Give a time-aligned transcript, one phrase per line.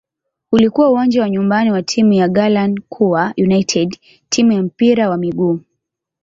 [0.51, 5.59] Ulikuwa uwanja wa nyumbani wa timu ya "Garankuwa United" timu ya mpira wa miguu.